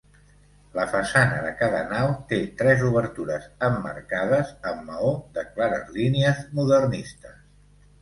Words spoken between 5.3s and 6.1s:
de clares